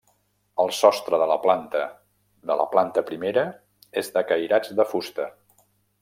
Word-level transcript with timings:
El 0.61 0.71
sostre 0.75 1.17
de 1.23 1.25
la 1.31 1.35
planta 1.43 1.83
de 2.51 2.57
la 2.61 2.65
planta 2.73 3.03
primera 3.13 3.43
és 4.03 4.09
de 4.19 4.23
cairats 4.31 4.73
de 4.81 4.87
fusta. 4.95 5.29